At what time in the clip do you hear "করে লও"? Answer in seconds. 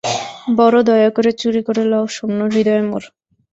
1.67-2.05